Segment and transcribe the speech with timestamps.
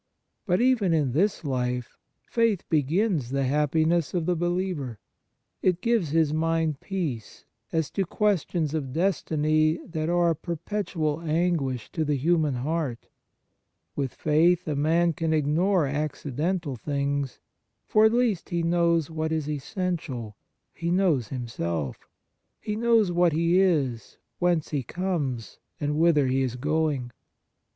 [0.47, 4.97] But even in this life faith begins the happiness of the believer.
[5.61, 11.91] It gives his mind peace as to questions of destiny that are a perpetual anguish
[11.91, 13.09] to the human heart.
[13.95, 17.39] With faith a man can ignore accidental things,
[17.85, 20.35] for at least he knows what is essential,
[20.73, 22.09] he knows himself;
[22.59, 27.11] he knows what he is, whence he comes, and whither he is going.